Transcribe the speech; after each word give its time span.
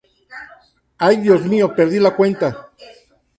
Ay, 0.97 1.17
mi 1.19 1.25
Dios, 1.53 1.71
Perdí 1.75 1.99
la 1.99 2.15
cuenta. 2.15 2.71